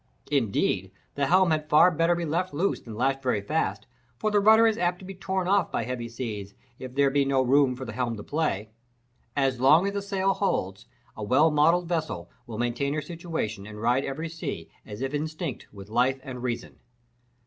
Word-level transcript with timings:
Indeed, 0.31 0.89
the 1.13 1.27
helm 1.27 1.51
had 1.51 1.69
far 1.69 1.91
better 1.91 2.15
be 2.15 2.25
left 2.25 2.55
loose 2.55 2.81
than 2.81 2.95
lashed 2.95 3.21
very 3.21 3.39
fast, 3.39 3.85
for 4.17 4.31
the 4.31 4.39
rudder 4.39 4.65
is 4.65 4.79
apt 4.79 4.97
to 4.97 5.05
be 5.05 5.13
torn 5.13 5.47
off 5.47 5.71
by 5.71 5.83
heavy 5.83 6.09
seas 6.09 6.55
if 6.79 6.95
there 6.95 7.11
be 7.11 7.23
no 7.23 7.43
room 7.43 7.75
for 7.75 7.85
the 7.85 7.93
helm 7.93 8.17
to 8.17 8.23
play. 8.23 8.71
As 9.35 9.59
long 9.59 9.85
as 9.85 9.93
the 9.93 10.01
sail 10.01 10.33
holds, 10.33 10.87
a 11.15 11.23
well 11.23 11.51
modelled 11.51 11.87
vessel 11.87 12.31
will 12.47 12.57
maintain 12.57 12.95
her 12.95 13.01
situation, 13.03 13.67
and 13.67 13.79
ride 13.79 14.03
every 14.03 14.27
sea, 14.27 14.71
as 14.87 15.03
if 15.03 15.13
instinct 15.13 15.67
with 15.71 15.87
life 15.87 16.19
and 16.23 16.41
reason. 16.41 16.79